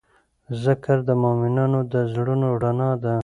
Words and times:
ذکر 0.63 0.97
د 1.09 1.09
مؤمنانو 1.23 1.79
د 1.91 1.93
زړونو 2.13 2.47
رڼا 2.63 2.89
ده. 3.03 3.15